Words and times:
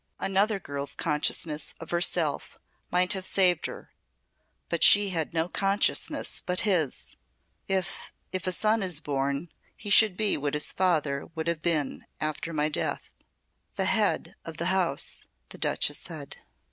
Another 0.19 0.57
girl's 0.59 0.95
consciousness 0.95 1.75
of 1.79 1.91
herself 1.91 2.57
might 2.89 3.13
have 3.13 3.23
saved 3.23 3.67
her, 3.67 3.93
but 4.67 4.81
she 4.81 5.09
had 5.09 5.31
no 5.31 5.47
consciousness 5.47 6.41
but 6.43 6.61
his. 6.61 7.15
If 7.67 8.11
if 8.31 8.47
a 8.47 8.51
son 8.51 8.81
is 8.81 8.99
born 8.99 9.49
he 9.77 9.91
should 9.91 10.17
be 10.17 10.37
what 10.37 10.55
his 10.55 10.73
father 10.73 11.27
would 11.35 11.45
have 11.47 11.61
been 11.61 12.07
after 12.19 12.51
my 12.51 12.67
death." 12.67 13.13
"The 13.75 13.85
Head 13.85 14.33
of 14.43 14.57
the 14.57 14.71
House," 14.73 15.27
the 15.49 15.59
Duchess 15.59 15.99
said. 15.99 16.37